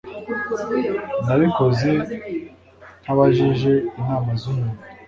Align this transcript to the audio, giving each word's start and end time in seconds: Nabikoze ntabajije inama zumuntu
Nabikoze 1.25 1.91
ntabajije 3.03 3.73
inama 3.99 4.29
zumuntu 4.41 4.81